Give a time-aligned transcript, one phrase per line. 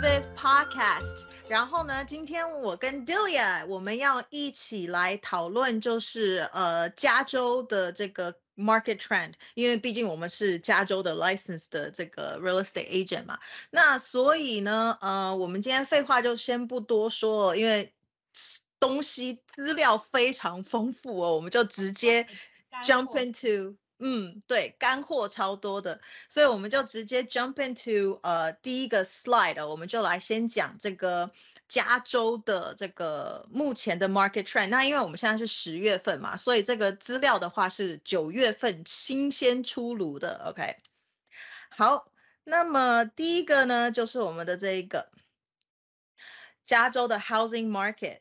[0.00, 1.26] Podcast。
[1.46, 13.38] 然后呢，今天我跟 Delia 我们要一起来讨论，就是呃加州的这个 market trend，因为毕竟我们是加州的 license 的这个 real estate agent 嘛。
[13.70, 17.92] 那所以呢，呃，我们今天废话就先不多说了，因为
[18.78, 22.26] 东西资料非常丰富哦，我们就直接
[22.84, 23.76] jump into。
[24.02, 31.30] 嗯，对，干货超多的，所以我们就直接 jump into 呃第一个 slide，我们就来先讲这个
[31.68, 34.68] 加州的这个目前的 market trend。
[34.68, 40.46] 那因为我们现在是十月份嘛，所以这个资料的话是九月份新鲜出炉的。
[40.46, 40.76] OK，
[41.68, 42.10] 好，
[42.44, 45.10] 那么第一个呢就是我们的这一个
[46.64, 48.20] 加州的 housing market，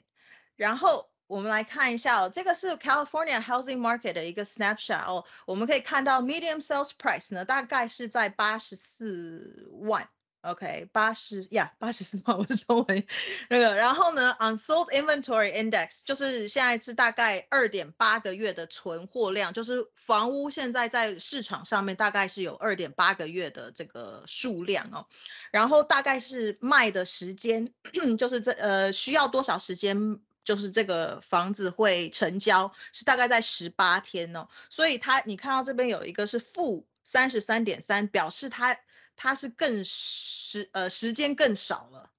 [0.58, 1.10] 然后。
[1.30, 10.10] 我们来看一下哦，这个是 California housing market 的一个 snapshot 哦，我们可以看到 medium sales price 呢，大概是在八十四万
[10.42, 13.06] ，OK，八十呀，八十四万，我是中文。
[13.48, 25.06] 那个，然后呢，unsold inventory index 就是现在是大概二点八个月的存货量，就是房屋现在在市场上面大概是有二点八个月的这个数量哦，
[25.52, 27.72] 然后大概是卖的时间，
[28.18, 30.20] 就是这呃需要多少时间？
[30.44, 38.80] 就是这个房子会成交是大概在十八天哦，所以它你看到这边有一个是负三十三点三，表示它
[39.16, 42.12] 它是更时呃时间更少了，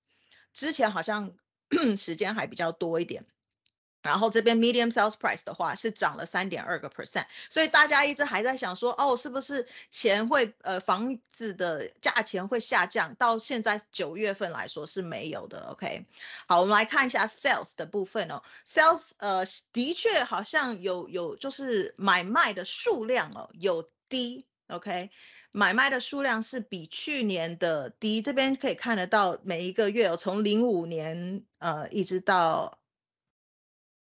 [0.52, 1.34] 之前好像
[1.96, 3.26] 时间还比较多一点。
[4.02, 13.14] 然后这边 medium sales price 的话是涨了三点二个 percent，所以大家一直还在想说，哦，是不是钱会呃房子的价钱会下降？
[13.16, 15.68] 到现在九月份来说是没有的。
[15.70, 16.06] OK，
[16.48, 25.10] 好，我们来看一下 sales 的部分哦，sales 呃的确好像有有就是买卖的数量哦有低，OK，
[25.52, 32.79] 买卖的数量是比去年的低，这边可以看得到每一个月哦，从零五年呃一直到。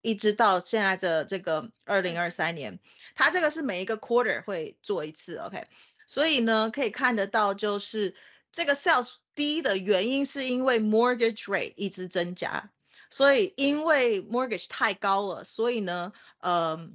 [0.03, 2.79] 一直到现在的这个二零二三年，
[3.15, 5.65] 它这个是每一个 quarter 会做一次，OK，
[6.07, 8.15] 所以呢可以看得到，就是
[8.51, 12.71] 这个 sales 低的原因是因为 mortgage rate 一直增加，
[13.11, 16.91] 所以因为 mortgage 太高了，所以呢，呃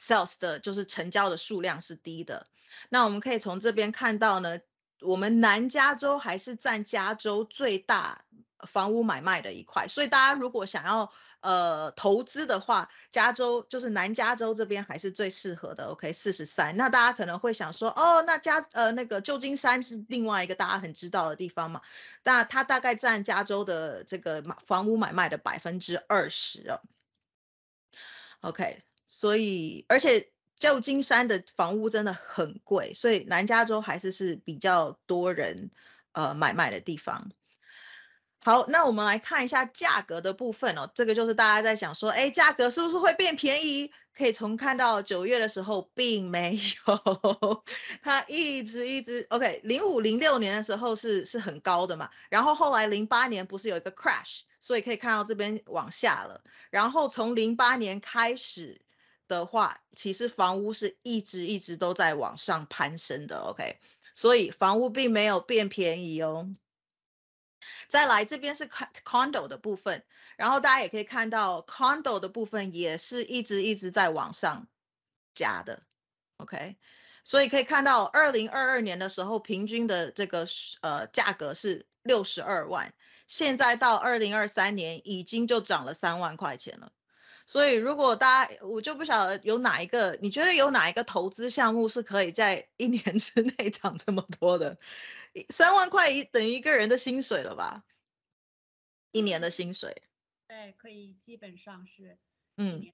[0.00, 2.46] ，sales 的就是成交的数量是低的。
[2.88, 4.58] 那我们可以从这边看到呢，
[5.02, 8.24] 我们南加州还是占加州最大
[8.66, 11.12] 房屋买卖的一块，所以大家如果想要。
[11.42, 15.84] 呃，投资的话，加州就是南加州这边还是最适合的。
[15.86, 16.76] OK，四十三。
[16.76, 21.80] 那大家可能会想说，哦，那加呃那个旧金山是另外一个大家很知道的地方嘛？
[22.22, 26.80] 那它大概占加州的这个房屋买卖的百分之二十哦。
[28.42, 35.70] OK，所以而且旧金山的房屋真的很贵，所以南加州还是是比较多人
[36.12, 37.30] 呃买卖的地方。
[38.44, 40.90] 好，那我们来看一下价格的部分哦。
[40.96, 43.92] 这个就是大家在想说，哎，价格是不是会变便宜？
[44.14, 47.64] 可以从看到九月的时候，并没有，
[48.02, 49.60] 它一直一直 OK。
[49.62, 56.42] 零五零六年的时候是是很高的嘛，然后后来零八年不是有一个 crash，所以可以看到这边往下了。
[56.70, 58.82] 然后从零八年开始
[59.28, 63.78] 的话，其实房屋是一直一直都在往上攀升的 OK，
[64.14, 66.52] 所以房屋并没有变便宜哦。
[67.92, 68.66] 再来这边是
[69.04, 70.02] condo 的部分，
[70.38, 74.66] 然后大家也可以看到 condo 的部分也是一直一直在往上
[75.34, 75.78] 加的
[76.38, 76.78] ，OK，
[77.22, 80.46] 所以可以看到二零二二年的时候平均的这个
[80.80, 82.94] 呃价格是六十二万，
[83.26, 86.92] 现在到二零二三年已经就涨了三万块钱了。
[87.44, 94.78] 所以如果大家我就不晓得有哪一个你觉得有哪一个投资项目是可以在一年之内 涨这么多的？
[95.48, 97.74] 三万块一等于一个人的薪水了吧？
[99.10, 100.02] 一年的薪水。
[100.48, 102.18] 对，可以基本上是
[102.56, 102.92] 嗯。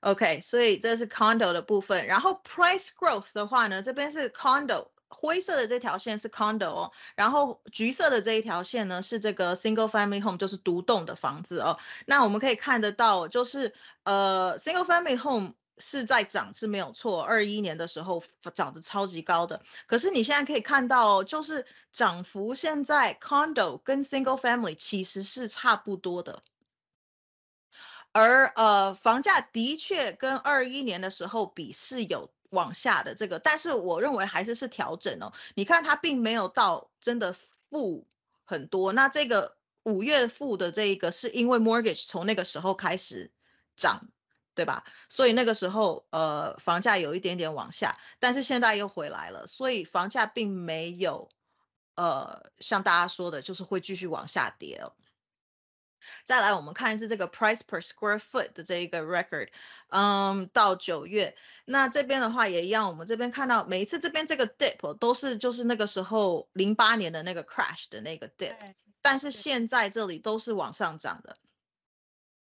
[0.00, 2.06] OK，所以这是 condo 的部分。
[2.06, 11.76] 然后 price growth 的话呢，这边是 condo，灰色的这条线是 condo 哦，然后橘色的这一条线呢是这个 single family home，就是独栋的房子哦。
[12.06, 13.74] 那我们可以看得到，就是
[14.04, 15.54] 呃 single family home。
[15.78, 18.22] 是在涨是没有错，二一年的时候
[18.54, 19.62] 涨得超级高的。
[19.86, 26.40] 可是你现在可以看到，就是涨幅现在 condo 跟 single family 其实是差不多的，
[28.12, 35.32] 而呃房价的确跟二一年的时候比是有往下的这个，但是我认为还是是调整哦。
[35.54, 37.34] 你看它并没有到真的
[37.70, 38.06] 负
[38.44, 43.30] 很多，那这个五月负的这一个是因为 mortgage 从那个时候开始
[43.76, 44.08] 涨。
[44.58, 44.82] 对吧？
[45.08, 51.28] 所以那个时候，呃，房价有一点点往下，但是现在又回来了，所以房价并没有，
[51.94, 54.92] 呃，像大家说的，就是会继续往下跌哦。
[56.24, 59.50] 再来，我们看是这个 price per square foot 的这一个 record，
[59.90, 68.56] 嗯，到九月，那这边的话也一样，我们这边看到每一次这边这个 dip 都是就是那个时候零八年的那个 crash 的那个 dip，
[69.00, 71.36] 但是现在这里都是往上涨的，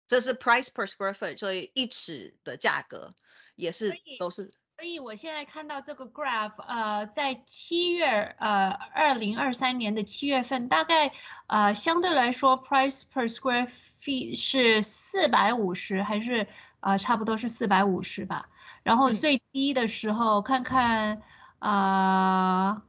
[0.08, 3.10] 这是 price per square foot，所以一尺的价格
[3.56, 4.50] 也是都是。
[4.80, 8.06] 所以我现在看到这个 graph，呃，在七月，
[8.38, 11.12] 呃，二零二三年的七月份，大概，
[11.48, 13.68] 呃，相对来说，price per square
[14.00, 16.46] feet 是四百五十，还是，
[16.82, 18.48] 呃，差不多是四百五十吧。
[18.84, 21.24] 然后最低的时候，看看，
[21.58, 22.84] 啊，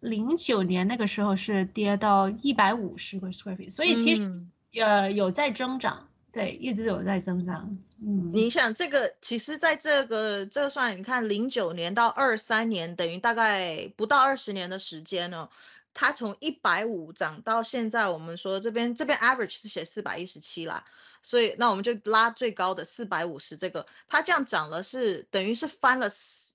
[0.00, 4.44] 零九年那个时候是跌到一百五十个 square feet，所以其实，
[4.78, 6.06] 呃，有在增长。
[6.32, 7.76] 对，一直有在增长。
[8.00, 15.48] 嗯，你想这个，其实在这个这算你看，零九年到二三年，等于大概不到二十年的时间呢，
[15.92, 20.84] 它从一百五涨到现在，我们说这边这边 average 是写四百一十七啦，
[21.22, 26.08] 所以那我们就拉最高的四百五十，这个它这样涨了是等于是翻了，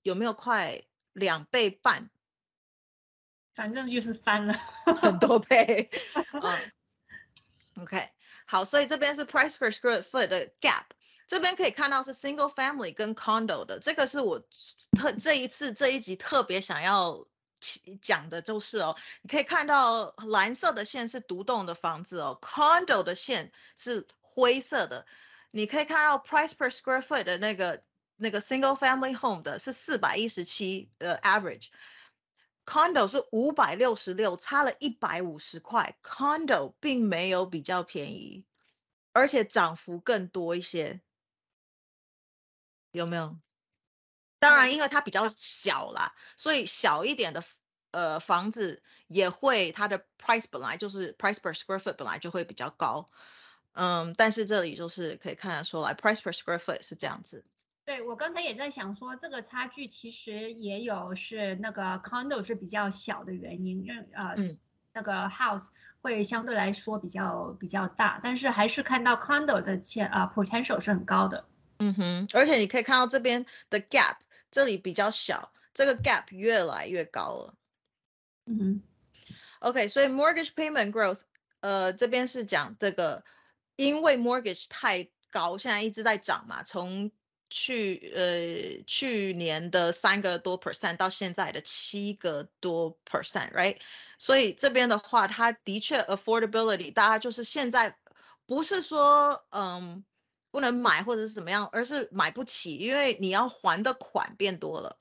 [0.04, 0.82] 有没有快
[1.14, 2.10] 两倍半？
[3.54, 4.54] 反正就是翻了
[5.02, 5.90] 很多倍。
[6.34, 8.15] 嗯，OK。
[8.46, 10.86] 好，所以这边是 price per square foot 的 gap，
[11.28, 14.40] 这边可以看到是 single family 跟 condo 的，这个是我
[14.98, 17.26] 特这一次这一集特别想要
[18.02, 25.06] 讲的，就是哦，你可以看到蓝色的线是独栋的房子哦，condo 的线是灰色的，
[25.52, 27.82] 你可以看到 price per square foot 的那个
[28.18, 31.70] 那个 single family home 的是四百一十七的 average。
[32.66, 35.98] Condo 是五百六十六，差了一百五十块。
[36.02, 38.44] Condo 并没有比较便宜，
[39.14, 41.02] 而且涨幅更多一些，
[42.92, 43.38] 有没有？
[44.40, 47.44] 当然，因为它比较小啦，所以小一点的
[47.92, 53.06] 呃房子也会它的 price 本来就是 price per square foot 本来就会比较高。
[53.74, 57.46] 嗯，但是这里就是可以看得出来，price per square foot 是这样子。
[57.86, 64.36] 对我刚才也在想说，这个差距其实也有是那个 condo 是比较小的原因，因为呃
[64.92, 65.70] 那个 house
[66.02, 71.46] 会相对来说比较比较大，但是还是看到 condo 的潜啊 potential 是很高的。
[71.78, 74.16] 嗯哼，而且你可以看到这边的 gap，
[74.50, 77.54] 这里比较小，这个 gap 越来越高了。
[78.46, 78.82] 嗯哼
[79.60, 81.22] ，OK，所以 mortgage payment growth，
[81.60, 83.24] 呃，这边是讲这个，
[83.76, 87.12] 因为 mortgage 太高，现在一直在涨嘛，从
[87.58, 93.78] 去呃去年的三个多 percent 到现在的七个多 percent，right？
[94.20, 97.98] 所以这边的话，它的确 affordability，大家就是现在
[98.46, 100.04] 不是说嗯
[100.52, 105.00] 不能买或者是怎么样，而是买不起，因为你要还的款变多了。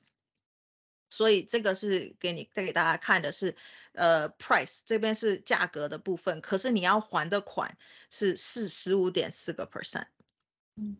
[1.10, 3.56] 所以这个是给你再给大家看的是
[3.94, 7.76] 呃 price 这边是价格的部分，可是你要还的款
[8.10, 10.06] 是四十五点四个 percent。
[10.76, 10.96] 嗯。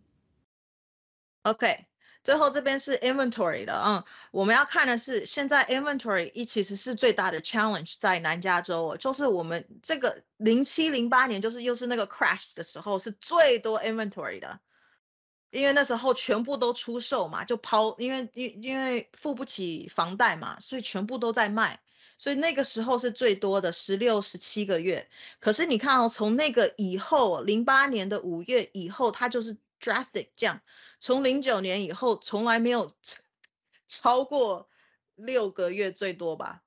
[1.45, 1.87] OK，
[2.23, 14.59] 最后这边是 inventory 的，嗯，我们要看的是现在 inventory 一其实是最大的 challenge 在南加州哦，就是我们这个零七零八年就是又是那个 crash 的时候是最多 inventory 的，
[15.51, 21.79] 因为那时候全部都出售嘛，就抛，因为因因为付不起房贷嘛，所以全部都在卖，
[22.17, 25.07] 所以那个时候是最多的十六十七个月，
[25.41, 29.55] 可是你看哦，从那个以后零八年的五月以后，它就是
[29.85, 30.63] drastic 降。
[30.99, 32.97] 从零九年以后，从来没有
[33.87, 34.71] 超过
[35.15, 36.63] 六个月最多吧。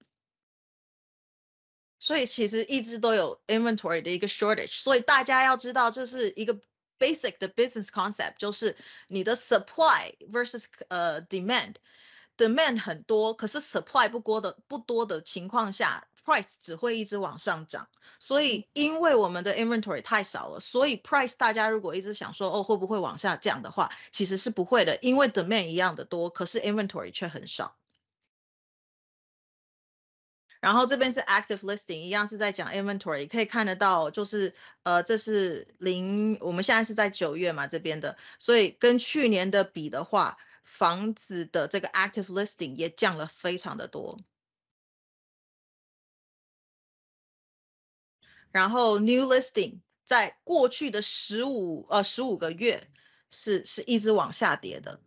[2.00, 4.80] 所以其实一直都有 inventory 的一个 shortage。
[4.84, 6.62] 所以大家要知道，这是一个
[7.00, 16.08] basic 的 business concept，就是你的 supply versus 呃 demand，demand 很多，可是 supply 不多的不多的情况下。
[16.28, 17.88] Price 只会一直往上涨，
[18.20, 27.78] 所以因为我们的 inventory 太少了，所以 price 大家如果一直想说哦会不会往下降的话，其实是不会的，因为 demand 一样的多，可是 inventory 却很少。
[30.60, 34.54] 然后这边是 active listing，一样是在讲 inventory，可以看得到，就是
[34.84, 44.20] 呃这是零，我们现在是在九月嘛这边的，所以跟去年的比的话，房子的这个 active listing 也降了非常的多。
[48.58, 52.88] 然后 new listing 在过去的十五呃十五个月
[53.30, 55.00] 是是一直往下跌的，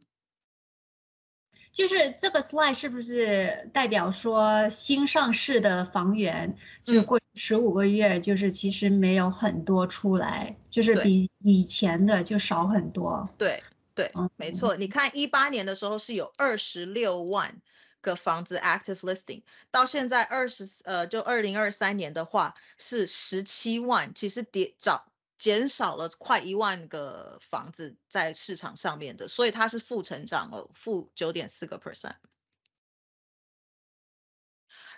[1.72, 13.28] 就是这个 slide 是不是代表说新上市的房源，就过十五个月就是其实没有很多出来，就是比以前的就少很多。
[13.36, 13.60] 对
[13.96, 14.76] 对，没错。
[14.76, 17.60] 你看一八年的时候是有二十六万
[18.00, 25.04] 个房子 active listing，到现在二十呃，就二零二三年的话是十七万，其实跌涨
[25.36, 32.16] 减少了快一万个房子在市场上面的，所以它是负成长了，负九点四个 percent。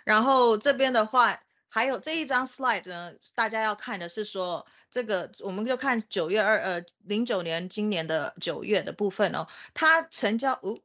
[0.03, 1.43] 然后这边的话。
[1.75, 10.77] 还有这一张 slide 呢，大家要看的是说，这个我们就看九月二呃零九年今年的九月的部分哦，它成交哦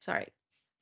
[0.00, 0.32] ，sorry，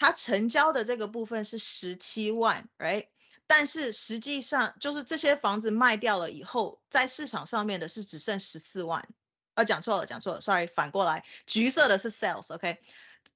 [0.00, 3.06] 它成交的这个部分是十七万，right？
[3.46, 9.08] 但是实际上就是这些房子卖掉了以后，在市场上面的是只剩十四万，
[9.54, 12.78] 呃，讲错了，讲错了，sorry，反过来，橘色的是 sales，OK，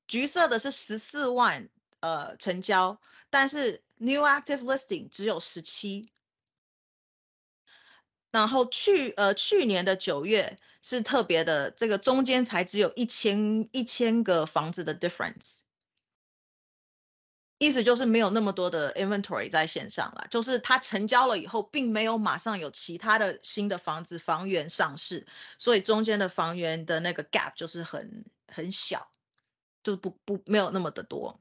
[0.08, 1.68] 橘色的是十四万，
[2.00, 3.84] 呃，成交，但是。
[3.98, 6.10] New active listing 只有十七，
[8.32, 15.60] 然后去呃去年的九月是特别的，这个中间才只有一千一千个房子的 difference，
[17.64, 25.26] 意思就是没有那么多的 inventory 在线上了，就是它成交了以后，并没有马上有其他的新的房子房源上市，
[25.58, 29.08] 所以中间的房源的那个 gap 就是很很小，
[29.82, 31.40] 就不不没有那么的多。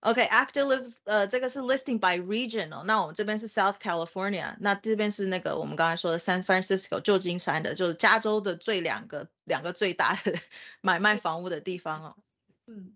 [0.00, 2.84] OK，active 呃，这个是 listing by region 哦。
[2.86, 10.38] 那我们这边是 South California，那这边是那个我们刚才说的 San Francisco 旧金山的，就是加州的最两个两个最大的
[10.80, 12.16] 买卖房屋的地方哦。
[12.66, 12.94] 嗯，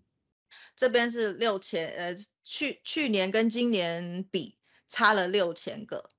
[0.75, 6.09] 这边是六千，呃，去去年跟今年比差了六千个，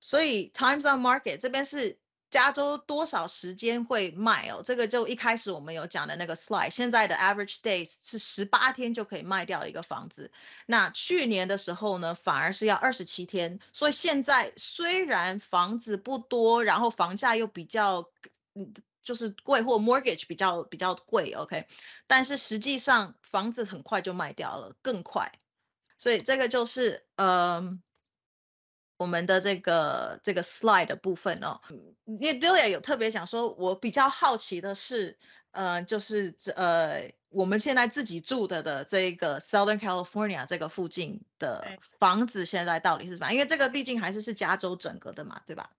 [0.00, 1.98] 所以 Times on Market 这边是。
[2.30, 4.62] 加州多少时间会卖哦？
[4.64, 10.30] 这个就一开始我们有讲的那个 slide，现在的 average days 是十八天就可以卖掉一个房子。
[10.66, 13.58] 那去年的时候呢，反而是要二十七天。
[13.72, 18.08] 所以现在虽然房子不多，然后房价又比较，
[18.54, 18.72] 嗯，
[19.10, 21.66] 就是贵或 mortgage 比较比较贵，OK，
[22.06, 25.32] 但是实际上房子很快就卖掉了，更快。
[25.98, 27.82] 所以这个就是，嗯。
[29.00, 31.58] 我们的这个这个 slide 的部分哦，
[32.04, 35.18] 因为 Delia 有特别想说，我比较好奇的是，
[35.52, 41.66] 呃，就是呃，我们现在自己住的的这个 Southern California 这个附近的
[41.98, 43.32] 房子现在到底是什么？
[43.32, 45.70] 因为这个毕竟还是是加州整个的嘛，对吧？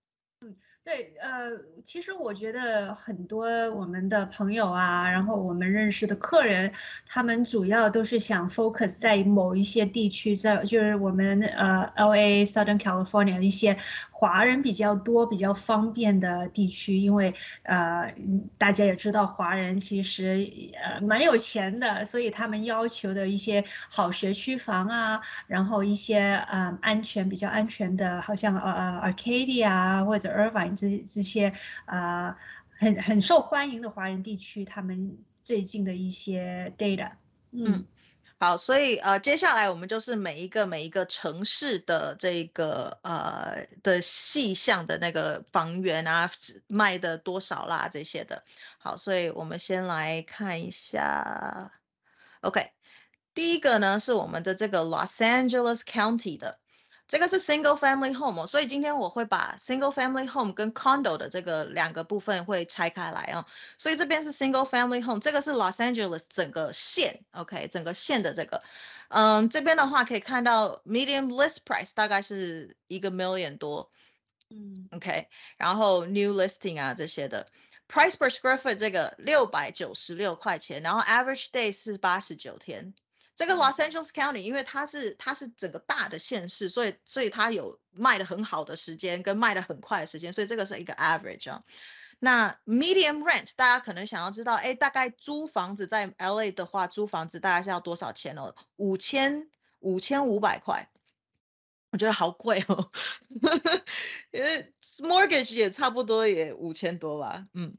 [0.84, 1.52] 对，呃，
[1.84, 6.72] 其实我觉得很多我们的朋友啊，然后我们认识的客人，
[7.08, 13.78] 他们主要都是想 focus 在某一些地区，在就是我们呃 L A Southern California 一些。
[14.22, 18.14] 华人比较多、比较方便的地区，因为呃，
[18.56, 20.48] 大家也知道，华人其实
[20.80, 31.52] 呃蛮有钱的，所以他们要求的一些好学区房啊，然后一些呃安全、比较安全的，好像呃呃 Arcadia 或者 Irvine 这这些
[31.88, 32.36] 呃
[32.78, 37.10] 很很受欢迎的华人地区，他们最近的一些 data，
[37.54, 37.84] 嗯。
[38.44, 46.28] 好，所以呃，接下来我们就是每一个每一个城市的这个呃的细项的那个房源啊，
[46.68, 48.44] 卖的多少啦这些的。
[48.80, 51.72] 好，所以我们先来看一下
[52.42, 52.72] ，OK，
[53.36, 56.61] 第一个呢是我们的这个 Los Angeles County 的。
[57.12, 63.46] 这个是 single family home，所以今天我会把 single family home 跟 condo 的这个两个部分会拆开来啊。
[63.78, 68.64] 所以这边是 single family home，这个是 Los Angeles 整个县，OK，整个县的这个，
[69.10, 73.92] 嗯，这边的话可以看到 medium list price 大概是一个 million 多，
[74.50, 75.28] 嗯，OK，
[75.58, 77.46] 然后 new listing 啊这些的
[77.90, 82.94] ，price per square foot 这个六百九十六块钱，然后 average day 是八十九天。
[83.42, 91.60] 这个 Los Angeles County，因为它是它是整个大的县市，所以所以它有卖的很好的时间跟卖的很快的时间，所以这个是一个 average 啊。
[92.20, 98.54] 那 medium rent，大家可能想要知道，哎，大概租房子在 LA 的话，租房子大概是要多少钱哦？
[98.76, 100.92] 五千五千五百块，
[101.90, 102.92] 我觉得好贵哦，
[104.30, 107.76] 因为 mortgage 也差不多也五千多吧，嗯。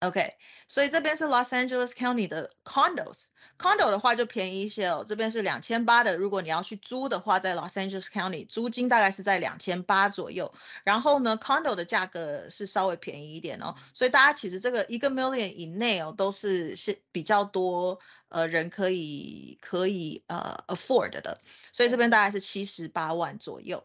[0.00, 0.34] OK，
[0.66, 5.04] 所以这边是 Los Angeles County 的 condos，condo 的话就便宜一些哦。
[5.06, 10.54] 这边是两千八的，如果你要去租的话，在 Los Angeles County 租金大概是在两千八左右。
[10.84, 13.74] 然后呢，condo 的价格是稍微便宜一点哦。
[13.92, 21.42] 所以大家其实这个一个 million 以内哦，都是是比较多呃人可以可以呃 afford 的。
[21.74, 23.84] 所以这边大概是七十八万左右。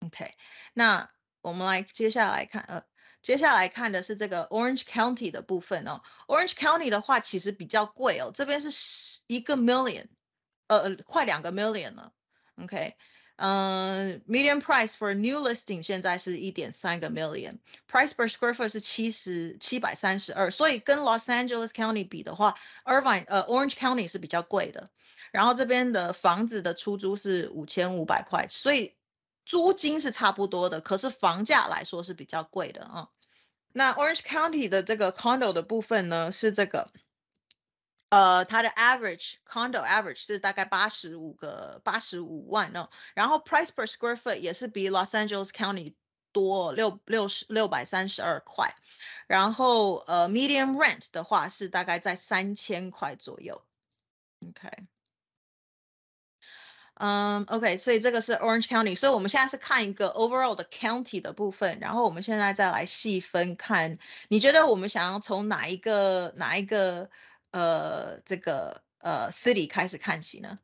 [0.00, 0.32] OK，
[0.72, 1.10] 那
[1.42, 2.82] 我们来接下来看呃。
[3.24, 6.02] 接下来看的是这个 Orange County 的部分哦。
[6.28, 8.68] Orange County 的话其实比较贵哦，这边是
[9.26, 10.06] 一个 million，
[10.66, 12.12] 呃，快两个 million 了。
[12.62, 12.94] OK，
[13.36, 22.54] 嗯，median price for new listing 现在是一点三个 million，price per square foot 是七十七百三十二，所以跟 Los Angeles County 比的话
[22.84, 24.86] ，Irvine 呃 Orange County 是比较贵的。
[25.32, 28.94] 然后这边的房子的出租是五千五百块，所以
[29.44, 33.08] 租金是差不多的，可是房价来说是比较贵的啊。
[33.72, 36.90] 那 Orange County 的这个 condo 的部分呢，是这个。
[38.10, 45.94] 呃，它的 average condo average 是大概八十五个八十五万呢，然后 price per square foot 也是比 Los Angeles County
[46.30, 48.72] 多六六十六百三十二块，
[49.26, 53.60] 然后呃 medium rent 的话是大概在三千块左右
[54.48, 54.70] ，OK。
[57.04, 67.10] 嗯，OK，所以这个是 Orange County，所以我们现在是看一个 overall 的 county 的部分，然后我们现在再来细分看，你觉得我们想要从哪一个哪一个？
[67.56, 70.58] 呃，这个呃，city 开始看起呢？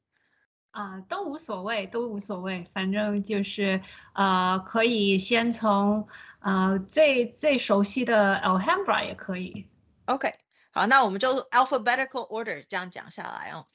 [0.72, 3.80] 啊，都无所谓，都无所谓，反正就是
[4.12, 6.08] 呃，可以先从
[6.40, 9.68] 呃最最熟悉的 Alhambra 也可以。
[10.06, 10.34] OK，
[10.72, 13.66] 好，那我们就 alphabetical order 这样讲下来哦。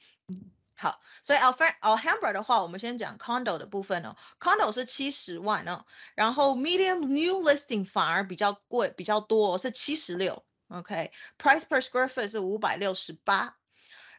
[0.78, 4.16] 好，所以 Alhambra 的话，我们先讲 condo 的部分哦。
[4.40, 10.44] condo 是七十万哦，然后 medium new listing 反而比较贵，比较多，是七十六。
[10.68, 13.56] OK，price per square foot 是五百六十八，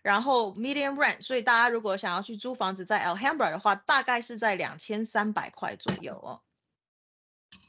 [0.00, 6.40] 然后 medium rent，所以大家如果想要去租房子在 Alhambra 的话，大概是在两千三百块左右哦。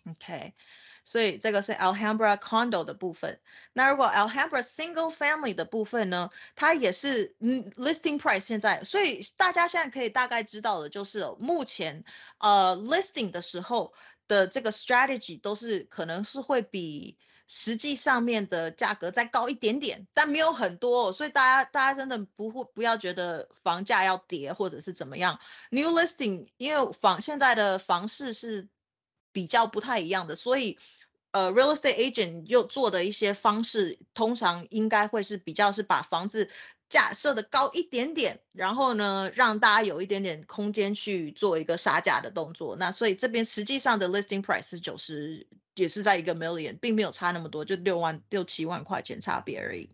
[0.09, 0.53] OK，
[1.07, 3.39] 所以这个是 Alhambra condo 的部分。
[3.71, 12.03] 那如果 Alhambra single family 的部分呢，它也是嗯 listing price 现在，所以大家现在可以大概知道的就是，目前
[12.39, 13.93] 呃 listing 的时候
[14.27, 17.17] 的这个 strategy 都是可能是会比。
[17.49, 25.39] 实际上面的价格再高一点点，但没有很多，所以大家大家真的不会不要觉得房价要跌或者是怎么样。
[25.69, 28.67] New listing，因为房现在的房市是
[29.31, 30.77] 比较不太一样的，所以
[31.37, 36.49] 呃，real estate agent 又做的一些方式，通常应该会是比较是把房子
[36.89, 42.75] 价设的高一点点，然后呢，让大家有一点点空间去做一个杀价的动作。
[42.77, 45.45] 那所以这边实际上的 listing price 是九十。
[45.77, 49.87] 也是在一个 million，并没有差那么多，就六万六七万块钱差别而已。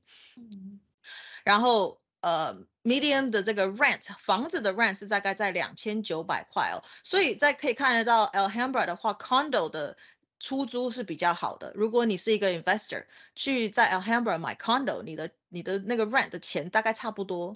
[1.44, 9.98] 然后呃，medium 的这个 rent 房子的 rent 是大概在两千九百块哦，所以在可以看得到 Alhambra 的话，condo 的
[10.40, 11.72] 出租是比较好的。
[11.76, 17.56] 如果你是一个 investor 去在 Alhambra 买 condo，你的你的那个 rent 的钱大概差不多。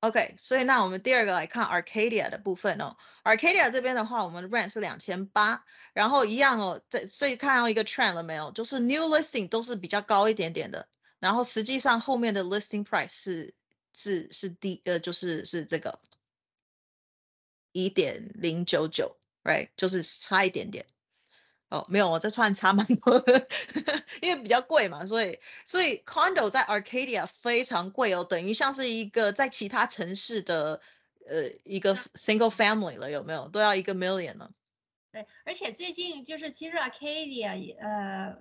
[0.00, 2.96] OK，所以那我们第二个来看 Arcadia 的部分哦。
[3.24, 6.80] Arcadia 这边的话，我们 rent 是两千八，然后一样哦。
[6.88, 8.52] 这所以看到一个 trend 了没有？
[8.52, 13.54] 就是 new listing 都是比较高一点点的，然后实际上后面的 listing price 是
[13.92, 15.98] 是是低呃，就是是这个
[17.72, 19.17] 一点零九九
[19.48, 20.84] ，right，就是差一点点。
[21.70, 23.46] 哦，没有，我这串差蛮多的，
[24.22, 30.80] 因为比较贵嘛，所以所以 condo 在 Arcadia 非常贵哦，等于像是一个在其他城市的
[31.28, 33.48] 呃一个 single family 了，有没有？
[33.48, 34.50] 都要一个 million 呢？
[35.12, 38.38] 对，而且最近就是其实 Arcadia 呃，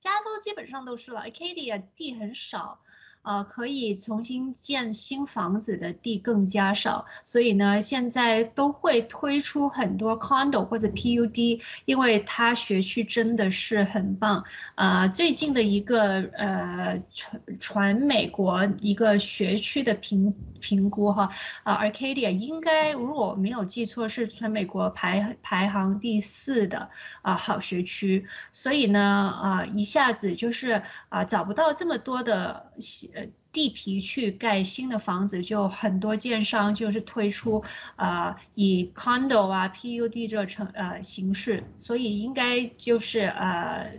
[0.00, 2.80] 加州基本上都是了，Arcadia 地很少。
[3.24, 14.44] 呃，可以重新建新房子的地更加少，所以呢，现在都会推出很多 condo 或者 PUD，因为它学区真的是很棒。
[14.74, 21.30] 呃，最近的一个呃传传美国一个学区的评评估哈，
[21.62, 26.90] 啊，Arcadia 应该如果没有记错是全美国排排行第四的
[27.22, 32.70] 啊好学区，所以呢，啊一下子就是啊找不到这么多的。
[33.14, 37.64] 呃，地皮去盖新的房子，就很多建商就是推出，
[37.96, 43.92] 啊，以 condo 啊 PUD 这成呃形式，所以应该就是呃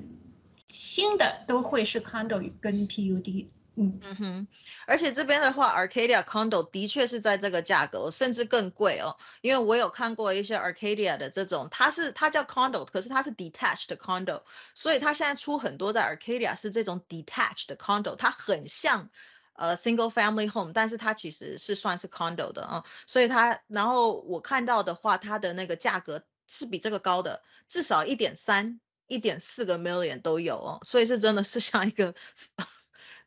[0.68, 3.48] 新的都会是 condo 跟 PUD。
[3.78, 4.48] 嗯哼，
[4.88, 9.18] 而且这边的话，Arcadia condo 的确是在这个价格，甚至更贵哦。
[9.42, 14.42] 因为我有看过一些 Arcadia 的这种，它是它叫 condo，可是它是 detached condo，
[14.74, 19.10] 所以它现在出很多在 Arcadia 是这种 detached condo，它很像
[19.56, 22.82] 呃 single family home，但是它其实是算是 condo 的啊。
[23.06, 30.80] 所以它，然后我看到的话，它的那个价格是比这个高的，至少一点三、一点四个 million 都有哦。
[30.86, 32.16] 所以是真的是像一个。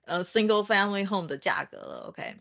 [0.09, 2.37] 呃，single family home 的价格了，OK。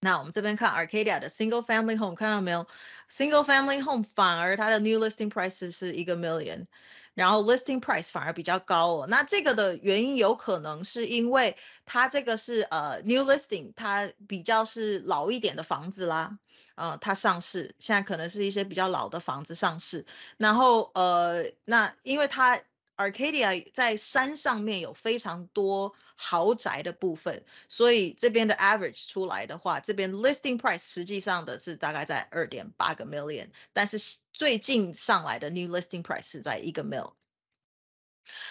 [0.00, 2.66] 那我们这边看 Arcadia 的 single family home，看到没有
[3.10, 6.66] ？single family home 反而它的 new listing price 是一个 million，
[7.14, 9.06] 然后 listing price 反而比较高哦。
[9.08, 16.38] 那这个的原因有可能是因为它这个是呃 new listing，它比较是老一点的房子啦。
[16.76, 20.04] 呃，它上市，现在可能是一些比较老的房子上市，
[20.36, 22.60] 然后呃，那因为它
[22.96, 37.12] Arcadia 在山上面有非常多豪宅的部分，所以这边的 average 出来的话，这边 listing price 实际上的是大概在二点八个 million，但是最近上来的 new listing price 是在一个 mil。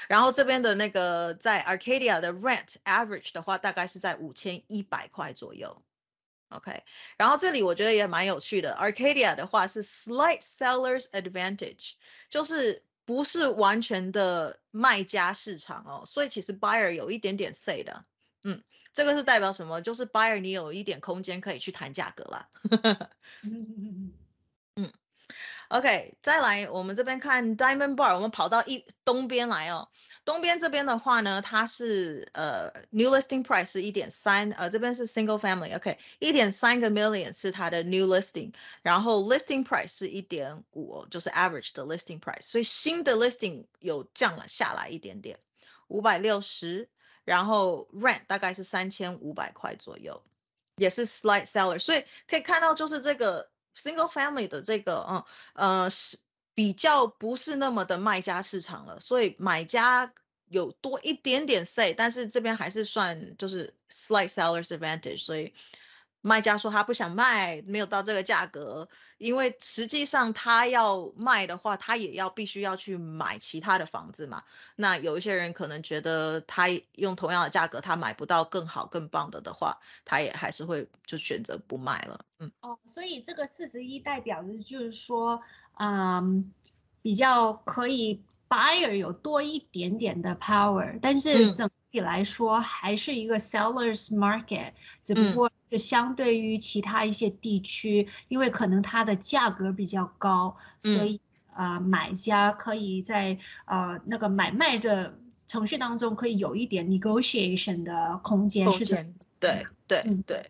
[0.08, 5.84] 然后这边的那个在 Arcadia 的 rent average 的话，大概是在五千一百块左右。
[6.49, 6.84] OK，
[7.17, 11.93] 然后这里我觉得也蛮有趣的，Arcadia 的话是 slight sellers advantage，
[12.29, 18.06] 就是不是完全的卖家市场哦，所以其实 buyer 有一点点 say 的。
[18.44, 18.63] 嗯，
[18.94, 19.82] 这个是代表什么？
[19.82, 22.50] 就是 buyer 你有一点空间可以去谈价格啦。
[23.44, 24.12] 嗯。
[25.70, 29.89] OK，再来，我们这边看 Diamond Bar，我们跑到一东边来哦。
[30.26, 41.86] 东边这边的话呢，它是呃 New Listing Price 是一点三，呃这边是 Single Family，OK，一点三个 Million 是它的 New Listing，然后 Listing Price 是一点五，就是 Average 的
[41.86, 45.40] Listing Price，所以新的 Listing 有降了下来一点点，
[45.88, 46.90] 五百六十，
[47.24, 50.22] 然后 Rent 大概是三千五百块左右，
[50.78, 53.50] 也是 Slight Seller，所以可以看到就是这个。
[53.78, 55.24] Single family 的这个，嗯，
[55.56, 56.18] 呃，是
[56.56, 60.12] 比较不是那么的卖家市场了，所以买家
[60.48, 65.54] 有多一点点 say，但是这边还是算就是 slight sellers advantage，所以。
[66.28, 68.89] 卖家说他不想卖，没有到这个价格，
[69.20, 74.44] 因为实际上他要卖的话，他也要必须要去买其他的房子嘛。
[74.76, 82.26] 那有一些人可能觉得他用同样的价格，他买不到更好更棒的的话，他也还是会就选择不卖了。
[82.39, 85.39] 嗯，哦，所以这个四十一代表的就是说，
[85.78, 86.52] 嗯，
[87.02, 94.72] 比较可以 buyer 有多一点点的 power，但是整体来说还是一个 sellers market，
[95.04, 95.52] 只不过。
[95.72, 101.20] 是相对于其他一些地区，因为可能它的价格比较高，所以
[101.52, 103.36] 啊，买家可以在
[103.66, 108.64] 呃那个买卖的程序当中可以有一点 negotiation 的空间。
[108.68, 110.48] 空间，对对对。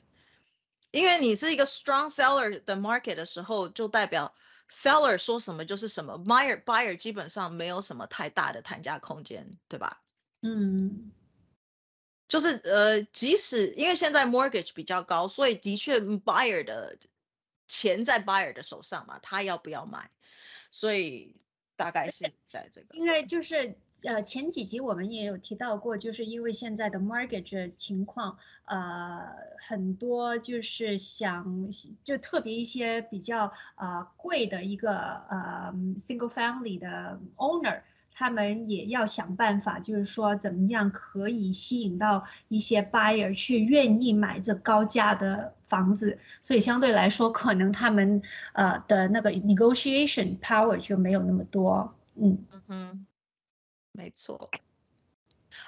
[0.91, 4.33] 因为你是一个 strong seller 的 market 的时候，就代表
[4.69, 10.01] seller 说什么就是什么，buyer buyer 基本上没有什么太大的谈价空间，对吧？
[10.41, 11.11] 嗯。
[12.27, 16.97] 就是呃，即使因为现在 mortgage 比较高，所以的确 buyer 的
[17.67, 20.09] 钱在 buyer 的手上嘛，他要不要买？
[20.71, 21.35] 所以
[21.75, 22.95] 大概是在这个。
[22.95, 29.25] 因为就是呃，前几集我们也有提到过，就是因为现在的 mortgage 情况，呃，
[29.67, 31.67] 很多就是想
[32.03, 34.97] 就特别一些比较呃贵的一个
[35.29, 37.81] 呃 single family 的 owner。
[38.17, 48.21] 他们也要想办法，就是说怎么样可以吸引到一些 buyer 去愿意买这高价的房子，所以相对来说，可能他们
[48.53, 51.93] 呃的那个 negotiation power 就没有那么多。
[52.15, 52.37] 嗯
[52.69, 53.05] 嗯，
[53.95, 54.49] 没错。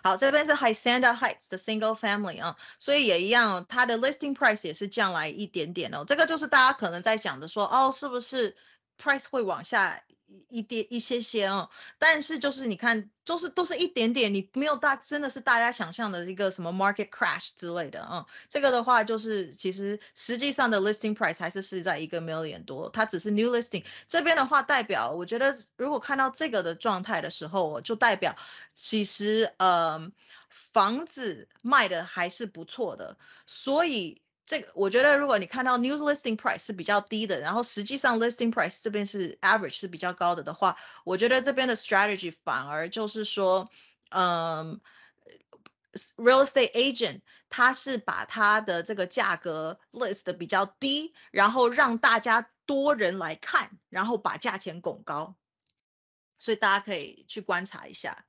[0.04, 4.68] 好，这边是 h y s a n d a Heights 的 single family 啊，所以也一样，它的 listing price
[4.68, 6.04] 也是降来一点点哦。
[6.06, 8.56] 这个就是大家可能在讲的说，哦，是不是
[8.98, 10.04] price 会往下？
[10.50, 18.26] 一点一些些哦，但是就是你看，就是都是一点点，你没有大，真的是大家想象的一个什么 market crash 之类的啊。
[18.50, 23.84] 这个的话，就是其实实际上的 listing price 还是是在一个 million 多，它只是 new listing。
[24.08, 28.36] 这边的话，代表我觉得如果看到这个的状态的时候，就代表
[28.76, 30.12] 其实呃
[30.50, 34.22] 房子卖的还是不错的，所以。
[34.48, 43.70] 这个我觉得，如果你看到 news listing price 是比较低的，然后实际上 listing price 这边是 average 是比较高的的话，我觉得这边的 strategy 反而就是说，
[44.12, 44.80] 嗯
[46.16, 55.36] ，real estate agent 他是把他的这个价格 list 的比较低，然后让大家多人来看，然后把价钱拱高，
[56.40, 58.26] 所以大家可以去观察一下。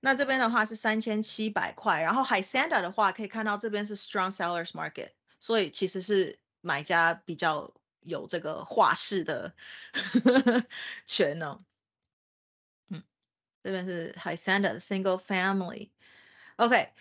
[0.00, 9.54] 那这边的话是三千七百块，然后海 Santa 的话可以看到这边是 strong sellers market，所以其实是买家比较有这个画式的
[11.04, 11.58] 权哦。
[12.88, 13.02] 嗯，
[13.62, 16.94] 这边是海 Santa single family，OK，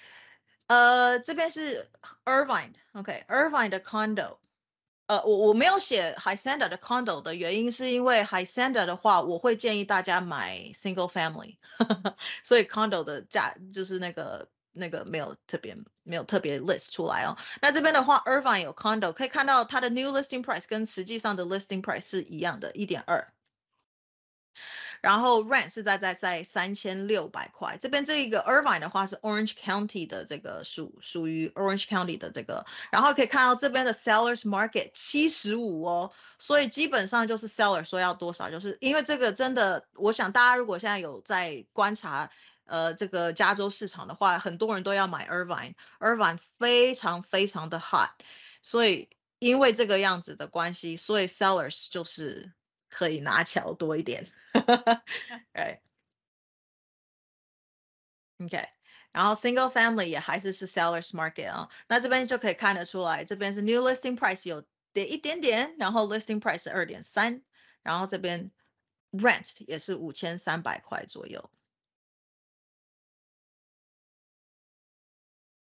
[0.67, 1.89] 呃，这边是
[2.25, 4.37] Irvine，OK，Irvine 的 condo。
[5.09, 11.57] 呃，我我没有写 Santa 的 condo 的原因，是因为 Santa 的话，我会建议大家买 single family，
[12.43, 17.35] 所以 condo 的价就是那个那个没有特别没有特别 list 出来哦。
[17.59, 23.33] 那这边的话，Irvine 有 condo，可以看到它的 new listing price 跟实际上的 listing price 是一样的，一点二。
[25.01, 27.77] 然后 rent 是在在在三千六百块。
[27.79, 42.29] 这边这一个 Irvine 的话是 Orange County 的这个属属于 Orange County 的这个，然后可以看到这边的 Sellers Market 七十五哦，所以基本上就是 Seller 说要多少，就是因为这个真的，我想大家如果现在有在观察。
[42.71, 48.11] 呃，这个加州市场的话，很多人都要买 Irvine，Irvine 非常非常的 hot，
[48.61, 49.09] 所以
[49.39, 52.53] 因为这个样子的关系，所以 sellers 就是
[52.89, 54.25] 可以拿巧多一点，
[55.53, 55.81] 对
[58.43, 58.67] ，OK，
[59.11, 67.43] 然后 single family 也还是是 sellers market 啊，那这边就可以看得出来，这边是 new listing price 有跌一点点，然后 listing price 二点三，
[67.83, 68.51] 然后这边
[69.11, 71.49] rent 也是五千三百块左右。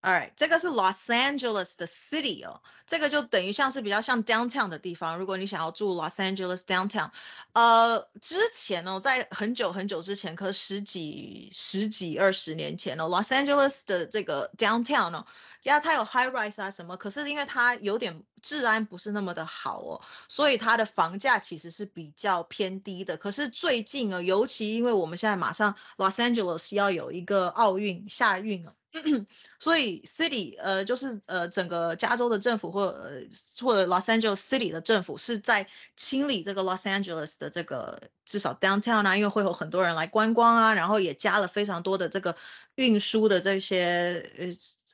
[0.02, 5.18] All right，这个是 Los Angeles 的 city 哦，这个就等于像是比较像 downtown 的地方。
[5.18, 7.10] 如果你想要住 Los Angeles downtown，
[7.52, 15.26] 呃，之前哦，在很久很久之前，可十几、十几、二十年前哦，Los Angeles 的这个 downtown 哦，
[15.64, 23.16] 呀，它有 high rise 啊什么，可是因为它有点治安不是那么的好哦，所以它的房价其实是比较偏低的。
[23.16, 28.73] 可是最近啊，尤其因为我们现在马上 Los Angeles 要有一个奥运夏运哦。
[29.61, 33.20] 所以，city 呃，就是呃，整个加州的政府或呃
[33.61, 35.64] 或者 Los Angeles City 的政府是在
[35.96, 42.35] 清理这个 Los Angeles 的这个至少 downtown 啊，因为会有很多人来观光啊，然后也加了非常多的这个
[42.81, 44.27] 运输的这些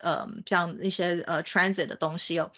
[0.02, 2.50] 呃呃像一些呃 transit 的东西哦。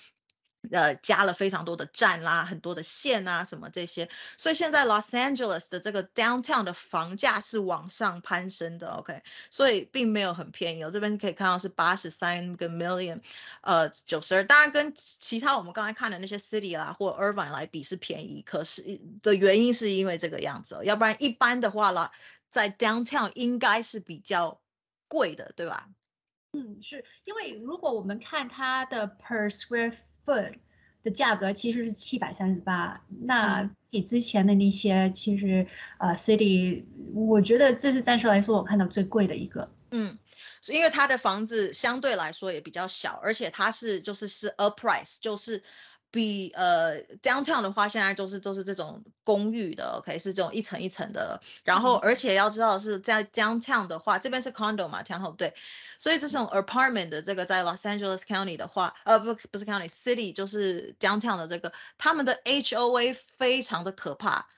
[0.73, 10.83] 呃，加了非常多的站啦，很多的线啊，什么这些，所以现在 Los Angeles 的这个 downtown 的房价是往上攀升的，OK，所以并没有很便宜。
[10.83, 10.91] 哦。
[10.91, 13.21] 这边可以看到是八十三个 million，
[13.63, 22.11] 呃，九十二，当然跟其他我们刚才看的那些 city 啦或 Irvine 来比是便宜，可是的原因是因为这个样子，要不然一般的话啦，
[22.51, 24.61] 在 downtown 应该是比较
[25.09, 25.89] 贵的，对吧？
[26.53, 30.55] 嗯，是因为如果我们看它的 per square foot
[31.03, 35.67] 的价格其实是七百三十八，那比之前的那些其实
[35.99, 39.71] 呃 city，我觉得这是暂时来说我看到最贵的一个。
[39.91, 40.19] 嗯，
[40.63, 45.63] 是因为它的房子相对来说也比较小，而且它是就是是 a price，就是。
[46.11, 51.39] 比呃 downtown 的话，现在都是都是这种公寓的，OK，是这种一层一层的。
[51.65, 55.53] 然后，而且要知道是在 downtown 的话，这边是 condo 嘛，然后对，
[55.99, 64.49] 所以这种 apartment 的这个在 Los Angeles County 的话，呃不不是 county，city 就是 downtown 的这个，他们的 HOA 非常的可怕，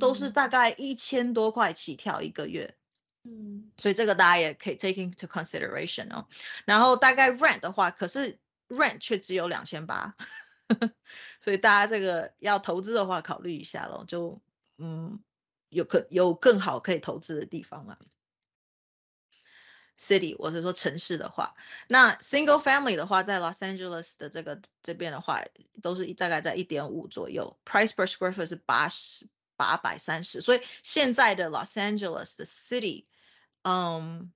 [0.00, 2.74] 都是大概一千多块起跳一个月。
[3.22, 6.26] 嗯，所以这个大家也可以 take into consideration 哦。
[6.64, 10.14] 然后大概 rent 的话，可是 rent 却只有两千八。
[11.40, 14.40] 所以大家这个要投资的话，考虑一下咯，就
[14.78, 15.22] 嗯，
[15.68, 17.98] 有可有更好可以投资的地方了。
[19.98, 21.54] City，我是说城市的话，
[21.88, 25.42] 那 Single Family 的话，在 Los Angeles 的这个这边的话，
[25.82, 33.04] 都是大概在一点五左右，Price per square foot 是八十八百三十，所以现在的 Los Angeles 的 City，
[33.62, 34.32] 嗯。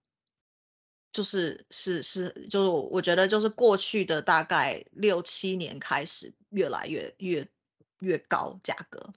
[1.15, 7.49] 就是是是，就是我觉得就是过去的大概六七年开始越来越越
[8.01, 9.13] 越高价格，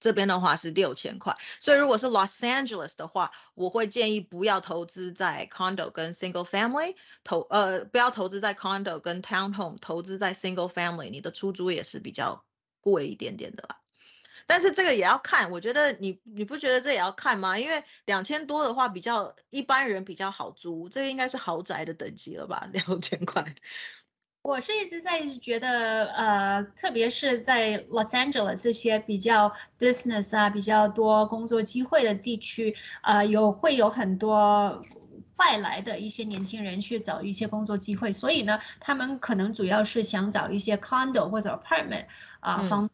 [0.00, 12.42] 这边的话是六千块，所以如果是 Los Angeles 的话，我会建议不要投资在 condo 跟 single family 投呃不要投资在 condo 跟 townhome，投资在 single family，你的出租也是比较
[12.80, 13.80] 贵一点点的啦。
[14.46, 17.58] 但是这个也要看，我觉得你你不觉得这也要看吗？
[17.58, 22.68] 因为两千多的话比较一般人比较好租，这个应该是豪宅的等级了吧？
[22.72, 23.44] 两千块。
[24.42, 34.80] 我是一直在觉得，呃，特别是在 Los Angeles 这些比较 business 啊比较多工作机会的地区，呃，有会有很多
[35.38, 42.06] 外来的一些年轻人去找一些工作机会，所以呢，他们可能主要是想找一些 condo 或者 apartment
[42.38, 42.88] 啊方。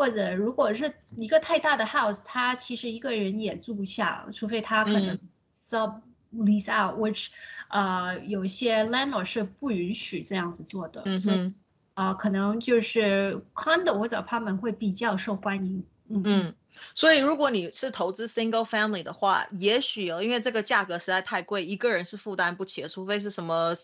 [0.00, 5.18] 或者如果是一个太大的 house，他其实一个人也住不下，除非他可能
[5.52, 6.00] sub
[6.34, 7.26] lease out，which
[7.68, 11.52] 呃有些 landlord 是不允许这样子做的，所以
[11.92, 15.84] 啊可能就是 condo 或者 apartment 会比较受欢迎。
[16.08, 16.54] 嗯，
[16.94, 23.74] 所以如果你是投资 single family 的话，也许哦，因为这个价格实在太贵，一个人是负担不起的，除非是什么。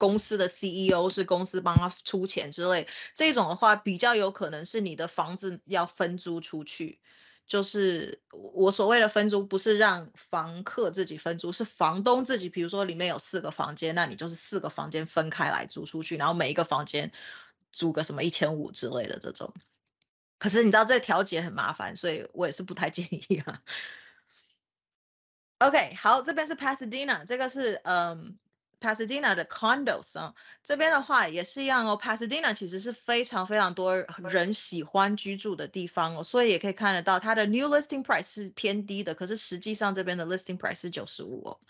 [0.00, 6.98] 公司的 CEO 是公司帮他出钱之类，这种的话比较有可能是你的房子要分租出去，
[7.46, 17.12] 就是我所谓的分租，不是让房客自己分租，是房东自己，比如说里面有四个房间，那你就是四个房间分开来租出去，然后每一个房间
[17.70, 19.52] 租个什么一千五之类的这种。
[20.38, 23.60] 可是你知道这调解很麻烦，所以我也是不太建议啊。
[25.58, 28.38] OK，好，这边是 Pasadena，这个是嗯
[28.80, 31.98] Pasadena 的 condos 啊，这边的话也是一样哦。
[32.02, 41.60] Pasadena 其实是非常非常多人喜欢居住的地方哦，所以也可以看得到它的 new listing price 是偏低的，可是实际上这边的 listing price 是九十五哦。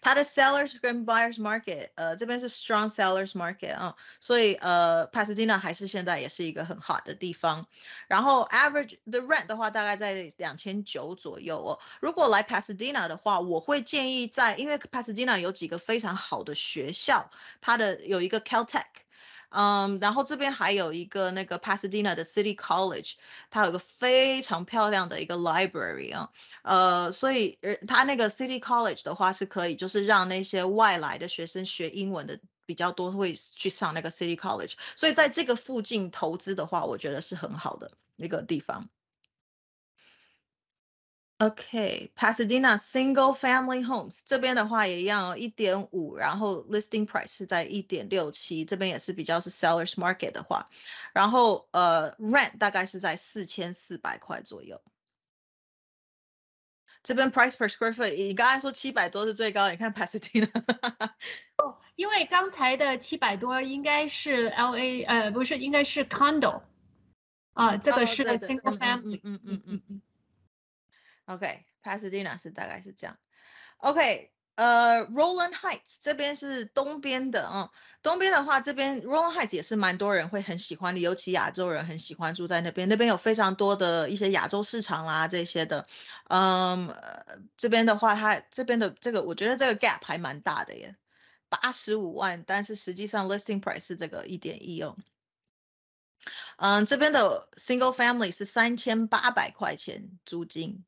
[0.00, 7.66] 它的 sellers 跟 buyers market，呃，这边是 strong sellers market 啊，所以呃，Pasadena 还是现在也是一个很好的地方。
[8.08, 11.78] 然后 average the rent 的话，大概在两千九左右哦。
[12.00, 19.03] 如果来 Pasadena 的话，我会建议在，因为 Pasadena 有几个非常好的学校，它的有一个 Caltech。
[19.56, 23.14] 嗯，然后这边还有一个那个 Pasadena 的 City College，
[23.50, 26.28] 它有个非常漂亮的一个 library 啊，
[26.62, 38.88] 呃，所以呃，它那个 City College 的话是可以，就是让那些外来的学生学英文的比较多，会去上那个 City College，所以在这个附近投资的话，我觉得是很好的一个地方。
[41.38, 50.64] OK，Pasadena single family homes 这边的话也一样，一点五，然后 listing price 是在一点六七，这边也是比较是 sellers market 的话，
[51.12, 54.80] 然后呃 rent 大概是在四千四百块左右。
[57.02, 60.48] 这边 price per square foot，你刚才说七百多是最高，你看 Pasadena。
[61.56, 66.62] 哦，因为刚才的七百多应该是 LA，呃，不是，应该是 condo，
[67.52, 70.02] 啊，这个是 single family，嗯嗯嗯嗯。
[71.26, 73.18] OK，Pasadena 是大概是这样。
[73.78, 77.70] OK，呃，Roland Heights 这边是东边的啊。
[78.02, 82.88] 东边的话，这边 Roland Heights 也是蛮多人会很喜欢的，尤其亚洲人很喜欢住在那边。
[82.88, 85.86] 那边有非常多的一些亚洲市场啦这些的。
[86.28, 86.94] 嗯，
[87.56, 90.94] 这边的话，它这边的这个，我觉得这个 gap 还蛮大的耶，
[91.48, 94.96] 八十五万，但是实际上 listing price 是这个一点一哦。
[96.56, 100.84] 嗯，这边的 single family 是三千八百块钱租金。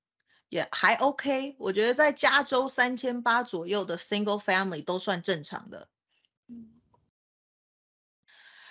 [0.48, 5.88] 也还 OK，我觉得在加州三千八左右的 single family 都算正常的。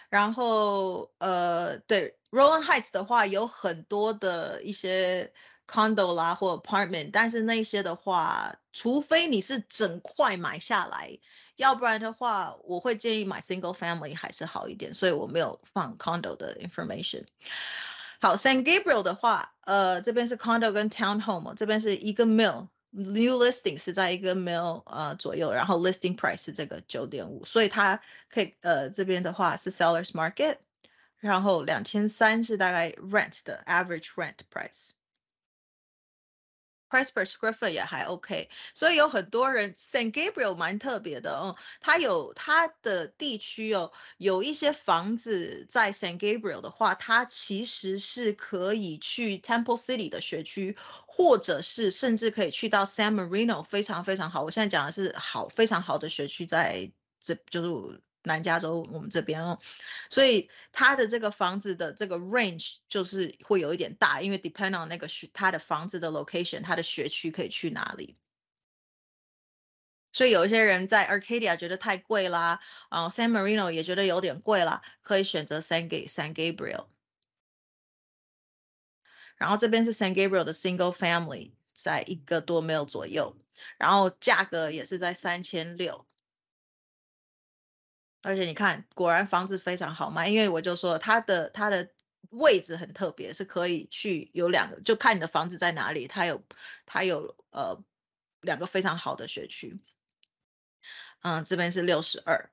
[0.09, 5.33] 然后呃，对 Roland Heights 的话，有很多的一些
[5.67, 11.19] condo 啦或 apartment，但是那些的话，除非你是整块买下来，
[11.57, 17.25] 要不然的话，我会建议买 single family 还是好一点，所以我没有放 condo 的 information。
[18.24, 30.56] 好，San Gabriel 的话，呃，这边是 condo 跟 townhome，这边是一个 mill，new listing 是在一个 mill 呃左右，然后 listing price 是这个九点五，所以它可以呃这边的话是 sellers market，
[31.18, 34.90] 然后两千三是大概 rent 的 average rent price。
[36.89, 52.85] Price per square foot 也还 OK，所以有很多人 San Gabriel 蛮特别的哦，它有它的地区哦，有一些房子在 San Gabriel 的话，它其实是可以去 Temple City 的学区，或者是甚至可以去到
[52.85, 54.43] San Marino，非常非常好。
[54.43, 58.04] 我现在讲的是好非常好的学区，在这就是。
[58.25, 59.59] 南加州我们这边哦，
[60.09, 68.15] 所以它的这个房子的这个 range 就是会有一点大，因为 depend on 那个学它的房子的 location，它的学区可以去哪里。
[70.11, 76.87] 所以有一些人在 Arcadia 觉得太贵啦，啊，San Marino 也觉得有点贵啦，可以选择 San G San Gabriel。
[79.35, 83.35] 然后这边是 San Gabriel 的 single family，在一个多 mil 左右，
[83.77, 86.04] 然后价格也是在三千六。
[88.25, 91.87] 而且你看，果然房子非常好卖，因为我就说它的它的
[92.31, 96.43] 位置很特别，是可以去有两个，就看你的房子在哪里，它有
[96.87, 97.79] 它有呃
[98.41, 99.79] 两个非常好的学区。
[101.21, 102.49] 嗯，这边是六十二。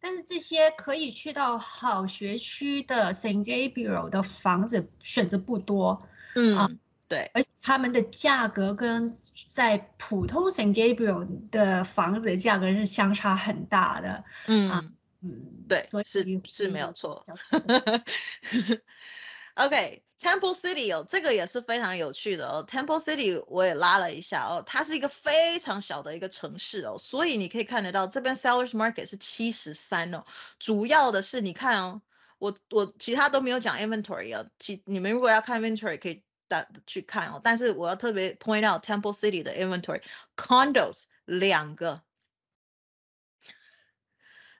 [0.00, 6.08] 但是这些可以去到好学区的 San Gabriel 的房子选择不多。
[6.34, 6.80] 嗯。
[7.06, 9.14] 对，而且他们的价格跟
[9.50, 14.24] 在普通 San Gabriel 的房子的价格是相差很大的。
[14.46, 17.24] 嗯嗯，对，是是没有错。
[19.54, 22.64] OK，Temple City 哦，这个也是非常有趣的哦。
[22.66, 30.24] Temple City 我也拉了一下哦，它是一个非常小的一个城市哦，所以你可以看得到这边 Sellers Market 是七十三哦。
[30.58, 32.02] 主要的是你看哦，
[32.38, 36.23] 我我其他都没有讲 Inventory 哦，其你们如果要看 Inventory 可以。
[36.86, 40.02] 去看哦，但是我要特别 point out Temple City 的 inventory
[40.36, 42.02] condos 两个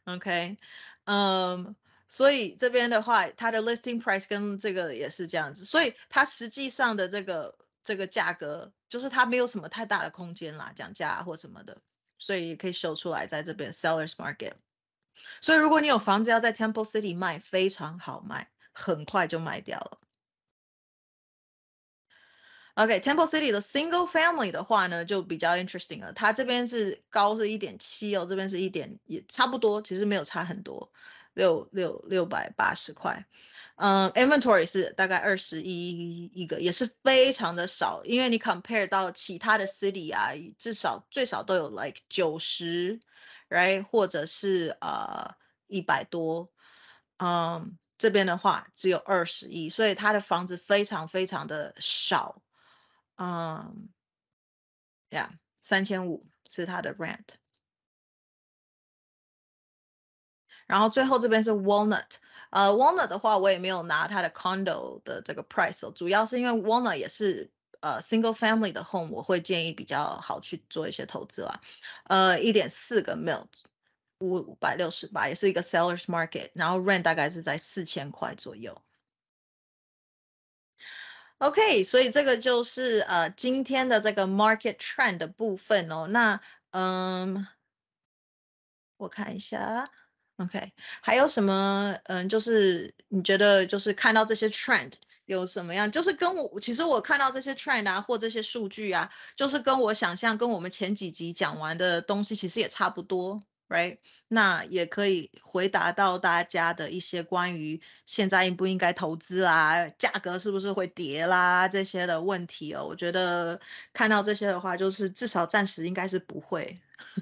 [0.05, 0.57] ，OK，
[1.05, 1.77] 嗯，
[2.09, 11.83] 所以这边的话，它的 listing price 跟这个也是这样子，所以它实际上的这个这个价格，就是它没有什么太大的空间啦，讲价或什么的，
[12.19, 14.55] 所以可以秀出来在这边 sellers market。
[15.41, 19.99] 所以如果你有房子要在 Temple City 卖，非常好卖，很快就卖掉了。
[22.75, 26.13] OK，Temple City 的 Single Family 的话呢，就比较 interesting 了。
[26.13, 30.91] 它这边是高是一点七哦，这边是一点也差不多，其实没有差很多，
[31.35, 33.27] 六六六百八十块。
[33.77, 43.01] 嗯，inventory 是大概二十一一个，也是非常的少，因为你 compare 到其他的 city 啊，至少最少都有 like 九十
[43.49, 45.35] ，right，或者是呃
[45.67, 46.51] 一百多，
[47.19, 52.41] 嗯，这边的话只有二十一，所以它的房子非常非常的少，
[53.17, 53.89] 嗯
[55.11, 55.29] ，yeah，
[55.61, 57.25] 三千五是它的 rent，
[60.67, 62.17] 然后最后这边是 Walnut。
[62.51, 67.51] 呃，Walnut 的话，我也没有拿它的 condo 的这个 price，主要是因为 Walnut 也是
[67.81, 71.61] 呃 single family 的 home，我会建议比较好去做一些投资啦。
[72.05, 73.47] 呃，一点四个 mil，
[74.19, 78.81] 五百六十八，也是一个 sellers market，然后 rent 大概是在四千块左右。
[81.39, 86.07] OK，所以这个就是呃今天的这个 market trend 的部分哦。
[86.09, 87.47] 那嗯，
[88.97, 89.91] 我看一下。
[90.37, 91.97] OK，还有什么？
[92.05, 94.93] 嗯，就是你觉得，就是看到这些 trend
[95.27, 95.93] 有什么样？
[95.93, 103.41] 就是跟我，其实我看到这些 trend 啊，或这些数据啊，就是跟我想象，跟我们前几集讲完的东西，其实也差不多
[103.75, 103.99] ，right？
[104.29, 112.87] 那也可以回答到大家的一些关于现在应不应该投资啊，价格是不是会跌啦这些的问题哦。
[112.87, 113.61] 我觉得
[113.93, 116.75] 看到这些的话，就是至少暂时应该是不会。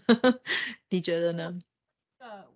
[0.90, 1.58] 你觉得呢？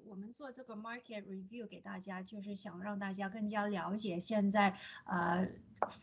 [0.08, 4.72] 我们做这个 market review 给大家，就是想让大家更加了解现在
[5.04, 5.46] 呃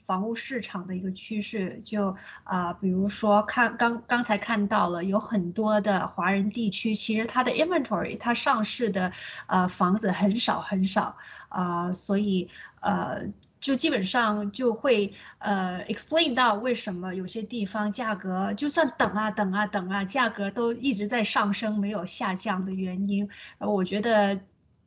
[0.06, 1.82] 房屋市场的一个趋势。
[1.84, 9.12] 就啊，比如说看刚刚才看到了有很多的华人地区，其实它的 inventory 它上市的
[9.48, 11.16] 呃房子很少很少
[11.50, 12.50] 啊，所以
[12.82, 13.26] 呃。
[13.64, 23.30] 就基本上就会呃 explain 到为什么有些地方价格就算等啊等啊等啊，价格都一直在上升没有下降的原因。
[23.60, 24.38] 呃，我觉得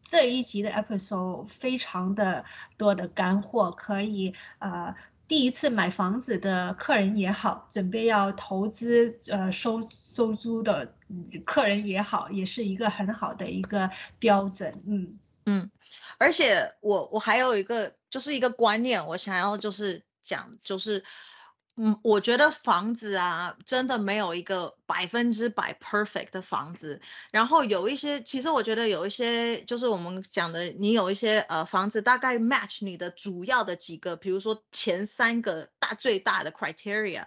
[0.03, 2.45] 这一集的 episode 非常的
[2.77, 4.95] 多的干货，可以呃
[5.27, 10.93] 第一次买房子的客人也好，准备要投资呃收收租的
[11.47, 14.70] 客人也好，也是一个很好的一个标准。
[14.87, 15.70] 嗯嗯。
[16.18, 21.04] 而且我我还有一个就是一个观念，我想要就是讲就是。
[21.78, 26.98] 嗯，我觉得房子啊，真的没有一个百分之百 perfect 的房子。
[27.30, 37.26] 然后有一些，其实我觉得有一些，就是我们讲的，你有一些呃房子大概 match 你的主要的几个，比如说前三个大最大的 criteria，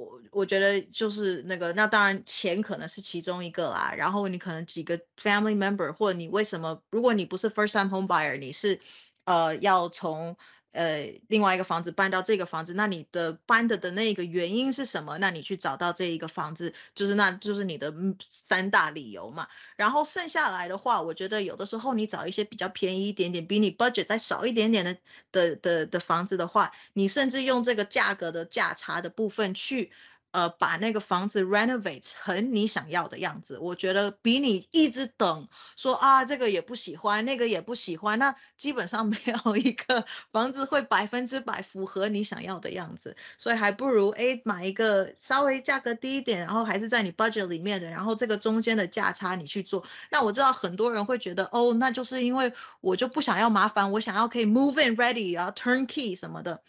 [0.00, 3.92] 我我觉得就是那个，那当然钱可能是其中一个啦。
[3.96, 8.80] 然后你可能几个 family member，或者你为什么，如果你不是 first time home buyer，你是
[9.24, 10.36] 呃要从。
[10.72, 15.18] 呃，另外一个房子搬到这个房子，那你的搬的的那个原因是什么？
[15.18, 19.48] 那你去找到这一个房子，就是那就是你的三大理由嘛。
[19.76, 24.96] 然后剩下来的话，我觉得有的时候你找一些比较便宜一点点，比你 budget 再少一点点的
[25.32, 29.90] 的的的房子的话，你甚至用这个价格的价差的部分去。
[30.32, 49.84] 呃，把那个房子 renovate 成你想要的样子，我觉得比你一直等说啊，这个也不喜欢，那个也不喜欢，那基本上 没有一个房子会百分之百符合你想要的样子，所以还不如哎买一个稍微价格低一点，然后还是在你 budget 里面的，然后这个中间的价差你去做。
[50.10, 56.62] 那我知道很多人会觉得哦，那就是因为我就不想要麻烦，我想要可以 move in ready 啊，turnkey 什么的。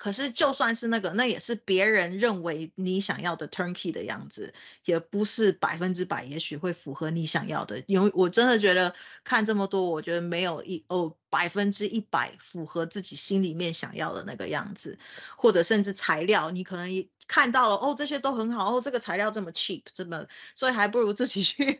[0.00, 4.54] 可是就算是那个，那也是别人认为你想要的 turnkey 的样子，
[4.86, 7.84] 也不是百分之百，也许会符合你想要的。
[7.86, 8.94] 因为我真的觉得
[9.24, 14.98] 看这么多，我觉得没有一哦百分之一百符合自己心里面想要的那个样子，
[15.36, 21.78] 或者甚至材料，你可能看到了哦这些都很好哦，这个材料这么 cheap，这么，所以还不如自己去，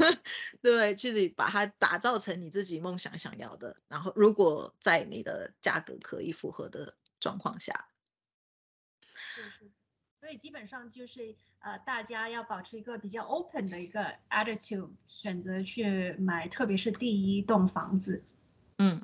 [0.62, 3.76] 对，自己把它打造成你自己梦想想要的。
[3.88, 6.94] 然后如果在你的价格可以符合的。
[7.20, 7.88] 状况下，
[10.20, 18.24] 所以基本上就是呃，大家要保持一个比较 open 的一个 attitude，选择去买，特别是第一栋房子。
[18.78, 19.02] 嗯。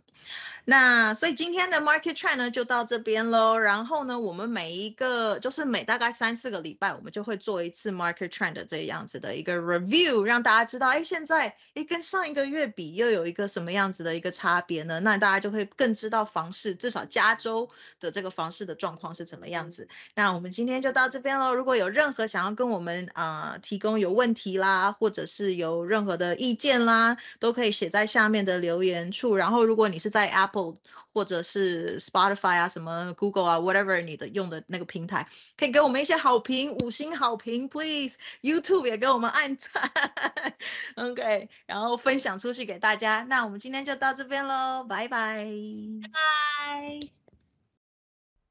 [0.66, 3.58] 那所以今天的 market trend 呢就到这边喽。
[3.58, 15.00] 然后呢，我们每一个就是每大概三四个礼拜，我们就会做一次 market trend 的这样子的一个 review，让大家知道，哎，现在哎跟上一个月比又有一个什么样子的一个差别呢？
[15.00, 17.68] 那大家就会更知道房市，至少加州
[18.00, 19.86] 的这个房市的状况是怎么样子。
[20.14, 21.54] 那我们今天就到这边喽。
[21.54, 29.36] 如果有任何想要跟我们啊提供有问题啦，或者是有任何的意见啦，都可以写在下面的留言处。
[29.36, 30.74] 然后如果你是在 Apple
[31.12, 38.16] 或者是 Spotify 啊，什么 Google 啊，whatever 你的用的那个平台，可以给我们一些好评，五星好评，please。
[38.42, 39.90] YouTube 也给我们按赞，
[40.96, 43.24] OK，然后分享出去给大家。
[43.28, 45.46] 那我们今天就到这边喽，拜拜，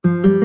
[0.03, 0.42] 拜。